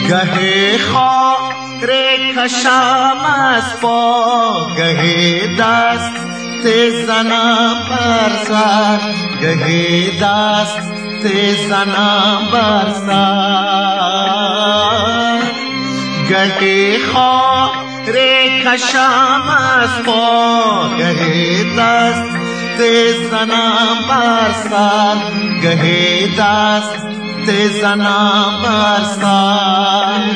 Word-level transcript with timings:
گه 0.08 0.78
خاطر 0.78 1.90
کشم 2.36 3.18
از 3.54 3.80
پا 3.80 4.66
گه 4.76 5.56
دست 5.58 6.12
زنم 7.06 7.76
بر 7.90 8.30
سر 8.44 9.00
گه 9.40 10.10
دست 10.22 10.82
زنم 11.68 12.48
بر 12.52 12.92
سر 13.06 13.48
گه 16.28 16.98
خاطر 17.12 18.16
کشم 18.64 19.42
از 19.80 20.02
پا 20.06 20.88
گه 20.98 21.64
دست 21.78 22.37
ते 22.78 23.12
सना 23.12 23.64
बरसात 24.08 25.22
गहे 25.62 26.26
दास 26.26 26.86
ते 27.46 27.56
सना 27.68 28.18
बरसात 28.62 30.26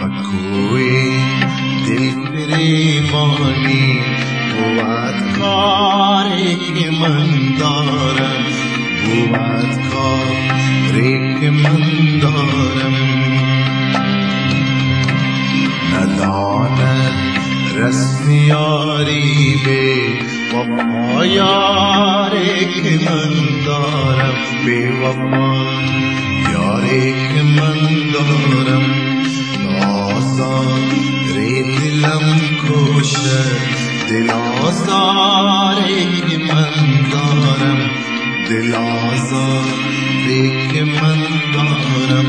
बकोए 0.00 1.00
दिल 1.86 2.04
तेरे 2.26 2.68
मोहनी 3.10 3.82
बुआत 4.52 5.18
कारे 5.36 6.54
के 6.54 6.90
मंदारम 6.90 8.44
बुआत 9.04 9.74
कारे 9.86 11.12
के 11.40 11.50
मंदारम। 11.50 12.96
नदानत 15.92 17.16
रस्म 17.76 18.28
बे 19.64 19.82
وفا 20.52 21.24
یارک 21.26 22.86
من 23.04 23.32
دارم 23.66 24.34
بے 24.64 24.80
وفا 25.02 25.52
یارک 26.54 27.32
من 27.56 27.78
دارم 28.12 28.84
آسان 29.86 30.84
ری 31.36 31.62
دلم 31.62 32.26
کوشش 32.66 33.80
دل 34.10 34.30
آزارک 34.68 36.28
من 36.50 36.76
دارم 37.12 37.80
دل 38.48 38.74
آزارک 38.74 40.72
من 41.00 41.20
دارم 41.54 42.28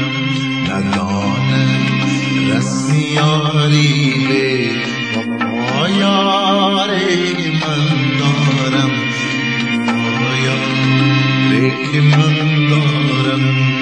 Lord 12.74 13.73